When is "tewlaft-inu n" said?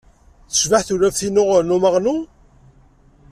0.83-1.75